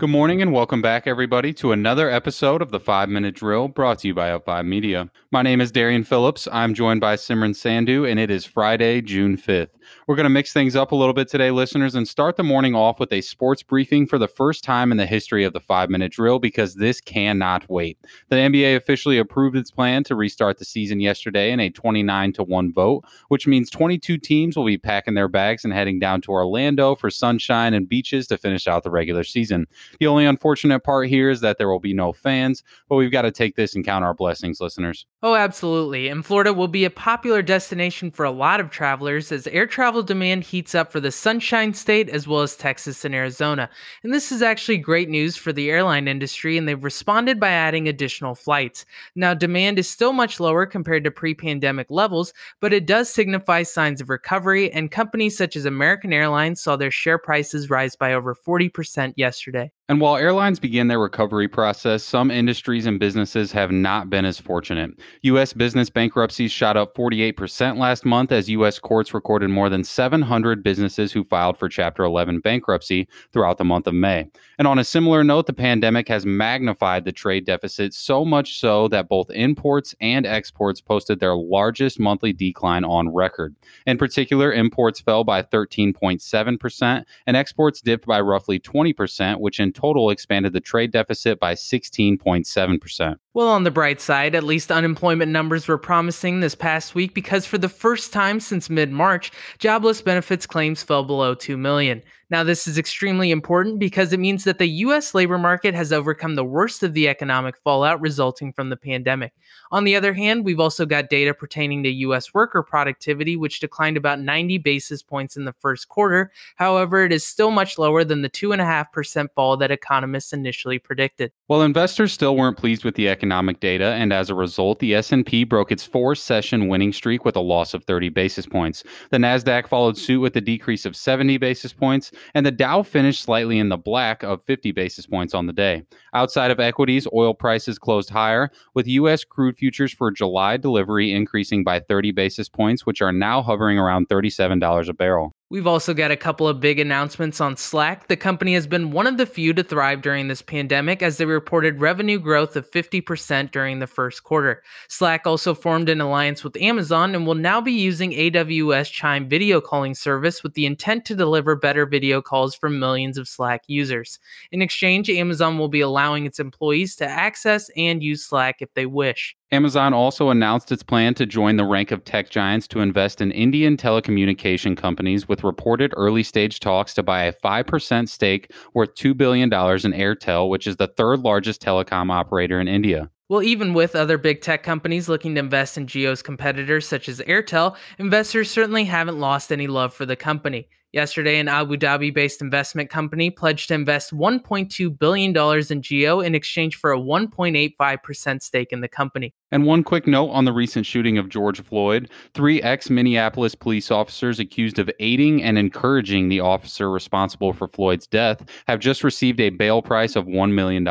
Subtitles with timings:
[0.00, 3.98] Good morning and welcome back, everybody, to another episode of the Five Minute Drill brought
[3.98, 5.10] to you by Up5 Media.
[5.30, 6.48] My name is Darian Phillips.
[6.50, 9.68] I'm joined by Simran Sandhu, and it is Friday, June 5th.
[10.06, 12.74] We're going to mix things up a little bit today, listeners, and start the morning
[12.74, 15.90] off with a sports briefing for the first time in the history of the five
[15.90, 17.98] minute drill because this cannot wait.
[18.28, 22.42] The NBA officially approved its plan to restart the season yesterday in a 29 to
[22.42, 26.32] 1 vote, which means 22 teams will be packing their bags and heading down to
[26.32, 29.66] Orlando for sunshine and beaches to finish out the regular season.
[29.98, 33.22] The only unfortunate part here is that there will be no fans, but we've got
[33.22, 35.06] to take this and count our blessings, listeners.
[35.22, 36.08] Oh, absolutely.
[36.08, 40.02] And Florida will be a popular destination for a lot of travelers as air travel
[40.02, 43.68] demand heats up for the Sunshine State as well as Texas and Arizona.
[44.02, 47.88] And this is actually great news for the airline industry, and they've responded by adding
[47.88, 48.84] additional flights.
[49.14, 53.62] Now, demand is still much lower compared to pre pandemic levels, but it does signify
[53.62, 58.14] signs of recovery, and companies such as American Airlines saw their share prices rise by
[58.14, 59.70] over 40% yesterday.
[59.90, 64.38] And while airlines begin their recovery process, some industries and businesses have not been as
[64.38, 64.92] fortunate.
[65.22, 65.52] U.S.
[65.52, 68.78] business bankruptcies shot up 48% last month as U.S.
[68.78, 73.88] courts recorded more than 700 businesses who filed for Chapter 11 bankruptcy throughout the month
[73.88, 74.30] of May.
[74.60, 78.86] And on a similar note, the pandemic has magnified the trade deficit so much so
[78.88, 83.56] that both imports and exports posted their largest monthly decline on record.
[83.86, 90.10] In particular, imports fell by 13.7%, and exports dipped by roughly 20%, which in total
[90.10, 93.16] expanded the trade deficit by 16.7%.
[93.32, 97.46] Well, on the bright side, at least unemployment numbers were promising this past week because
[97.46, 102.02] for the first time since mid March, jobless benefits claims fell below 2 million.
[102.30, 106.36] Now, this is extremely important because it means that the US labor market has overcome
[106.36, 109.32] the worst of the economic fallout resulting from the pandemic.
[109.72, 113.96] On the other hand, we've also got data pertaining to US worker productivity, which declined
[113.96, 116.30] about 90 basis points in the first quarter.
[116.54, 121.32] However, it is still much lower than the 2.5% fall that economists initially predicted.
[121.48, 125.44] Well, investors still weren't pleased with the economic data, and as a result, the S&P
[125.44, 128.82] broke its four-session winning streak with a loss of 30 basis points.
[129.10, 133.22] The Nasdaq followed suit with a decrease of 70 basis points, and the Dow finished
[133.22, 135.82] slightly in the black of 50 basis points on the day.
[136.14, 139.22] Outside of equities, oil prices closed higher, with U.S.
[139.22, 144.08] crude futures for July delivery increasing by 30 basis points, which are now hovering around
[144.08, 145.34] $37 a barrel.
[145.52, 148.06] We've also got a couple of big announcements on Slack.
[148.06, 151.24] The company has been one of the few to thrive during this pandemic as they
[151.24, 154.62] reported revenue growth of 50% during the first quarter.
[154.86, 159.60] Slack also formed an alliance with Amazon and will now be using AWS Chime video
[159.60, 164.20] calling service with the intent to deliver better video calls for millions of Slack users.
[164.52, 168.86] In exchange, Amazon will be allowing its employees to access and use Slack if they
[168.86, 169.34] wish.
[169.52, 173.32] Amazon also announced its plan to join the rank of tech giants to invest in
[173.32, 179.16] Indian telecommunication companies with reported early stage talks to buy a 5% stake worth $2
[179.16, 183.10] billion in Airtel, which is the third largest telecom operator in India.
[183.30, 187.20] Well, even with other big tech companies looking to invest in Jio's competitors such as
[187.20, 190.68] Airtel, investors certainly haven't lost any love for the company.
[190.90, 196.34] Yesterday, an Abu Dhabi based investment company pledged to invest $1.2 billion in Jio in
[196.34, 199.32] exchange for a 1.85% stake in the company.
[199.52, 203.92] And one quick note on the recent shooting of George Floyd three ex Minneapolis police
[203.92, 209.38] officers accused of aiding and encouraging the officer responsible for Floyd's death have just received
[209.38, 210.84] a bail price of $1 million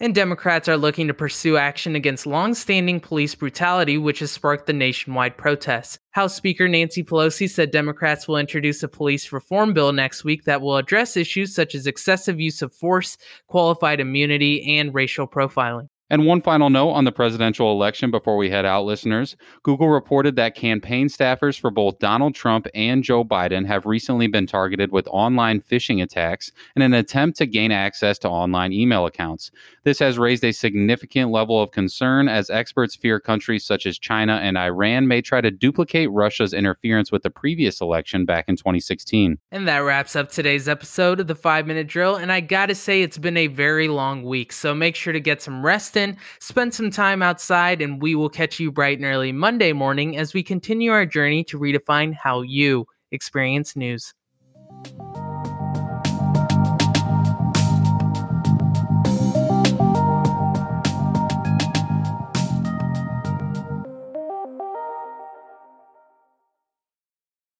[0.00, 4.72] and Democrats are looking to pursue action against long-standing police brutality, which has sparked the
[4.72, 5.98] nationwide protests.
[6.12, 10.62] House Speaker Nancy Pelosi said Democrats will introduce a police reform bill next week that
[10.62, 15.88] will address issues such as excessive use of force, qualified immunity, and racial profiling.
[16.10, 19.36] And one final note on the presidential election before we head out, listeners.
[19.62, 24.46] Google reported that campaign staffers for both Donald Trump and Joe Biden have recently been
[24.46, 29.52] targeted with online phishing attacks in an attempt to gain access to online email accounts.
[29.84, 34.40] This has raised a significant level of concern as experts fear countries such as China
[34.42, 39.38] and Iran may try to duplicate Russia's interference with the previous election back in 2016.
[39.52, 42.16] And that wraps up today's episode of the 5 Minute Drill.
[42.16, 45.40] And I gotta say, it's been a very long week, so make sure to get
[45.40, 45.96] some rest
[46.40, 50.34] spend some time outside, and we will catch you bright and early Monday morning as
[50.34, 54.14] we continue our journey to redefine how you experience news.